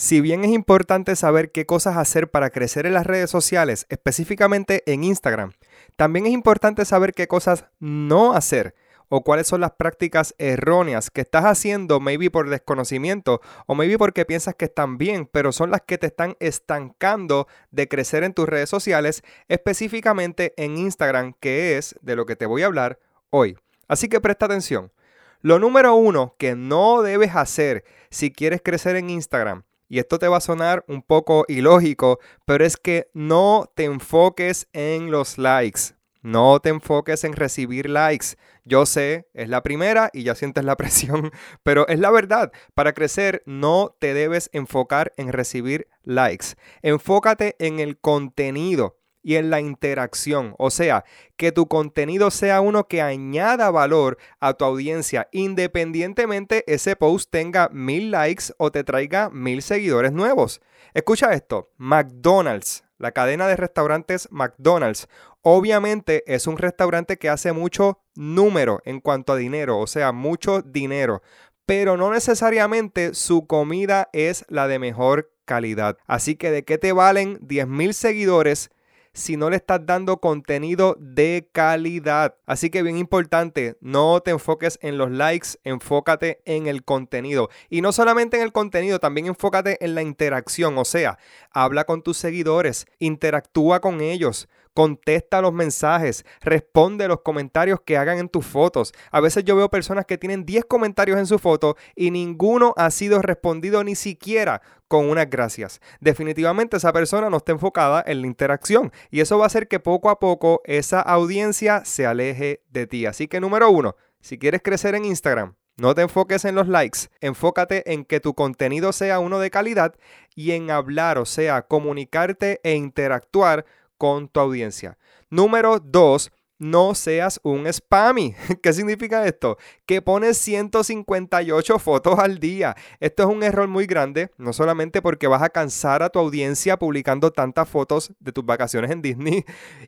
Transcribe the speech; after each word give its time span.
Si 0.00 0.20
bien 0.20 0.44
es 0.44 0.52
importante 0.52 1.16
saber 1.16 1.50
qué 1.50 1.66
cosas 1.66 1.96
hacer 1.96 2.30
para 2.30 2.50
crecer 2.50 2.86
en 2.86 2.94
las 2.94 3.04
redes 3.04 3.30
sociales, 3.30 3.84
específicamente 3.88 4.84
en 4.86 5.02
Instagram, 5.02 5.54
también 5.96 6.26
es 6.26 6.32
importante 6.32 6.84
saber 6.84 7.12
qué 7.14 7.26
cosas 7.26 7.64
no 7.80 8.32
hacer 8.32 8.76
o 9.08 9.24
cuáles 9.24 9.48
son 9.48 9.60
las 9.60 9.72
prácticas 9.72 10.36
erróneas 10.38 11.10
que 11.10 11.22
estás 11.22 11.46
haciendo, 11.46 11.98
maybe 11.98 12.30
por 12.30 12.48
desconocimiento 12.48 13.40
o 13.66 13.74
maybe 13.74 13.98
porque 13.98 14.24
piensas 14.24 14.54
que 14.54 14.66
están 14.66 14.98
bien, 14.98 15.26
pero 15.26 15.50
son 15.50 15.72
las 15.72 15.80
que 15.80 15.98
te 15.98 16.06
están 16.06 16.36
estancando 16.38 17.48
de 17.72 17.88
crecer 17.88 18.22
en 18.22 18.34
tus 18.34 18.48
redes 18.48 18.68
sociales, 18.68 19.24
específicamente 19.48 20.54
en 20.58 20.78
Instagram, 20.78 21.34
que 21.40 21.76
es 21.76 21.96
de 22.02 22.14
lo 22.14 22.24
que 22.24 22.36
te 22.36 22.46
voy 22.46 22.62
a 22.62 22.66
hablar 22.66 23.00
hoy. 23.30 23.58
Así 23.88 24.08
que 24.08 24.20
presta 24.20 24.46
atención. 24.46 24.92
Lo 25.40 25.58
número 25.58 25.96
uno 25.96 26.36
que 26.38 26.54
no 26.54 27.02
debes 27.02 27.34
hacer 27.34 27.82
si 28.10 28.30
quieres 28.30 28.60
crecer 28.62 28.94
en 28.94 29.10
Instagram 29.10 29.64
y 29.88 29.98
esto 29.98 30.18
te 30.18 30.28
va 30.28 30.38
a 30.38 30.40
sonar 30.40 30.84
un 30.88 31.02
poco 31.02 31.44
ilógico, 31.48 32.18
pero 32.44 32.64
es 32.64 32.76
que 32.76 33.10
no 33.14 33.70
te 33.74 33.84
enfoques 33.84 34.68
en 34.72 35.10
los 35.10 35.38
likes. 35.38 35.98
No 36.20 36.58
te 36.60 36.68
enfoques 36.68 37.24
en 37.24 37.32
recibir 37.32 37.88
likes. 37.88 38.36
Yo 38.64 38.86
sé, 38.86 39.28
es 39.34 39.48
la 39.48 39.62
primera 39.62 40.10
y 40.12 40.24
ya 40.24 40.34
sientes 40.34 40.64
la 40.64 40.76
presión, 40.76 41.30
pero 41.62 41.86
es 41.88 41.98
la 41.98 42.10
verdad. 42.10 42.52
Para 42.74 42.92
crecer 42.92 43.42
no 43.46 43.96
te 43.98 44.14
debes 44.14 44.50
enfocar 44.52 45.12
en 45.16 45.32
recibir 45.32 45.88
likes. 46.02 46.48
Enfócate 46.82 47.56
en 47.58 47.78
el 47.78 47.98
contenido 47.98 48.97
y 49.22 49.36
en 49.36 49.50
la 49.50 49.60
interacción. 49.60 50.54
O 50.58 50.70
sea, 50.70 51.04
que 51.36 51.52
tu 51.52 51.68
contenido 51.68 52.30
sea 52.30 52.60
uno 52.60 52.88
que 52.88 53.02
añada 53.02 53.70
valor 53.70 54.18
a 54.40 54.54
tu 54.54 54.64
audiencia, 54.64 55.28
independientemente 55.32 56.64
ese 56.66 56.96
post 56.96 57.30
tenga 57.30 57.68
mil 57.70 58.10
likes 58.10 58.52
o 58.58 58.70
te 58.70 58.84
traiga 58.84 59.30
mil 59.30 59.62
seguidores 59.62 60.12
nuevos. 60.12 60.60
Escucha 60.94 61.32
esto, 61.32 61.70
McDonald's, 61.76 62.84
la 62.96 63.12
cadena 63.12 63.46
de 63.46 63.56
restaurantes 63.56 64.28
McDonald's, 64.30 65.08
obviamente 65.42 66.24
es 66.26 66.46
un 66.46 66.58
restaurante 66.58 67.16
que 67.16 67.28
hace 67.28 67.52
mucho 67.52 68.00
número 68.14 68.80
en 68.84 69.00
cuanto 69.00 69.32
a 69.32 69.36
dinero, 69.36 69.78
o 69.78 69.86
sea, 69.86 70.12
mucho 70.12 70.62
dinero, 70.62 71.22
pero 71.66 71.96
no 71.96 72.12
necesariamente 72.12 73.14
su 73.14 73.46
comida 73.46 74.08
es 74.12 74.44
la 74.48 74.68
de 74.68 74.78
mejor 74.78 75.30
calidad. 75.44 75.98
Así 76.06 76.36
que 76.36 76.50
de 76.50 76.64
qué 76.64 76.78
te 76.78 76.92
valen 76.92 77.38
10 77.42 77.68
mil 77.68 77.94
seguidores 77.94 78.70
si 79.18 79.36
no 79.36 79.50
le 79.50 79.56
estás 79.56 79.84
dando 79.84 80.18
contenido 80.18 80.96
de 81.00 81.48
calidad. 81.52 82.36
Así 82.46 82.70
que 82.70 82.82
bien 82.82 82.96
importante, 82.96 83.76
no 83.80 84.20
te 84.20 84.30
enfoques 84.30 84.78
en 84.80 84.96
los 84.96 85.10
likes, 85.10 85.48
enfócate 85.64 86.40
en 86.44 86.68
el 86.68 86.84
contenido. 86.84 87.50
Y 87.68 87.80
no 87.82 87.92
solamente 87.92 88.36
en 88.36 88.44
el 88.44 88.52
contenido, 88.52 89.00
también 89.00 89.26
enfócate 89.26 89.84
en 89.84 89.94
la 89.94 90.02
interacción. 90.02 90.78
O 90.78 90.84
sea, 90.84 91.18
habla 91.50 91.84
con 91.84 92.02
tus 92.02 92.16
seguidores, 92.16 92.86
interactúa 92.98 93.80
con 93.80 94.00
ellos 94.00 94.48
contesta 94.74 95.40
los 95.40 95.52
mensajes, 95.52 96.24
responde 96.40 97.08
los 97.08 97.20
comentarios 97.20 97.80
que 97.84 97.96
hagan 97.96 98.18
en 98.18 98.28
tus 98.28 98.46
fotos. 98.46 98.92
A 99.10 99.20
veces 99.20 99.44
yo 99.44 99.56
veo 99.56 99.68
personas 99.70 100.06
que 100.06 100.18
tienen 100.18 100.44
10 100.44 100.64
comentarios 100.66 101.18
en 101.18 101.26
su 101.26 101.38
foto 101.38 101.76
y 101.96 102.10
ninguno 102.10 102.74
ha 102.76 102.90
sido 102.90 103.20
respondido 103.22 103.84
ni 103.84 103.94
siquiera 103.94 104.62
con 104.88 105.08
unas 105.08 105.28
gracias. 105.28 105.80
Definitivamente 106.00 106.76
esa 106.76 106.92
persona 106.92 107.30
no 107.30 107.36
está 107.38 107.52
enfocada 107.52 108.02
en 108.06 108.22
la 108.22 108.26
interacción 108.26 108.92
y 109.10 109.20
eso 109.20 109.38
va 109.38 109.44
a 109.44 109.48
hacer 109.48 109.68
que 109.68 109.80
poco 109.80 110.10
a 110.10 110.18
poco 110.18 110.62
esa 110.64 111.00
audiencia 111.00 111.84
se 111.84 112.06
aleje 112.06 112.62
de 112.70 112.86
ti. 112.86 113.06
Así 113.06 113.28
que 113.28 113.40
número 113.40 113.70
uno, 113.70 113.96
si 114.20 114.38
quieres 114.38 114.62
crecer 114.62 114.94
en 114.94 115.04
Instagram, 115.04 115.54
no 115.78 115.94
te 115.94 116.02
enfoques 116.02 116.44
en 116.44 116.56
los 116.56 116.66
likes, 116.66 117.08
enfócate 117.20 117.92
en 117.92 118.04
que 118.04 118.18
tu 118.18 118.34
contenido 118.34 118.92
sea 118.92 119.20
uno 119.20 119.38
de 119.38 119.50
calidad 119.50 119.94
y 120.34 120.50
en 120.50 120.72
hablar, 120.72 121.18
o 121.18 121.24
sea, 121.24 121.62
comunicarte 121.62 122.60
e 122.64 122.74
interactuar 122.74 123.64
con 123.98 124.28
tu 124.28 124.40
audiencia. 124.40 124.96
Número 125.28 125.78
dos, 125.80 126.30
no 126.58 126.94
seas 126.94 127.40
un 127.42 127.72
spammy. 127.72 128.34
¿Qué 128.62 128.72
significa 128.72 129.24
esto? 129.26 129.58
Que 129.86 130.02
pones 130.02 130.38
158 130.38 131.78
fotos 131.78 132.18
al 132.18 132.38
día. 132.38 132.74
Esto 133.00 133.22
es 133.22 133.28
un 133.28 133.42
error 133.42 133.68
muy 133.68 133.86
grande, 133.86 134.30
no 134.38 134.52
solamente 134.52 135.00
porque 135.00 135.28
vas 135.28 135.42
a 135.42 135.50
cansar 135.50 136.02
a 136.02 136.10
tu 136.10 136.18
audiencia 136.18 136.78
publicando 136.78 137.30
tantas 137.30 137.68
fotos 137.68 138.12
de 138.18 138.32
tus 138.32 138.44
vacaciones 138.44 138.90
en 138.90 139.02
Disney 139.02 139.44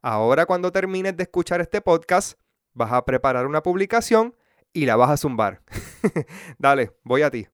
ahora 0.00 0.46
cuando 0.46 0.72
termines 0.72 1.16
de 1.16 1.24
escuchar 1.24 1.60
este 1.60 1.80
podcast, 1.80 2.38
vas 2.72 2.92
a 2.92 3.04
preparar 3.04 3.46
una 3.46 3.62
publicación 3.62 4.34
y 4.72 4.86
la 4.86 4.96
vas 4.96 5.10
a 5.10 5.16
zumbar. 5.16 5.62
Dale, 6.58 6.92
voy 7.04 7.22
a 7.22 7.30
ti. 7.30 7.46